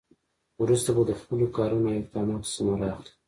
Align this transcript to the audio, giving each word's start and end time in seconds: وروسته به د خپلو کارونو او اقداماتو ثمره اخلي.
وروسته 0.61 0.89
به 0.95 1.01
د 1.05 1.11
خپلو 1.19 1.45
کارونو 1.57 1.87
او 1.91 1.99
اقداماتو 2.01 2.51
ثمره 2.55 2.87
اخلي. 2.93 3.11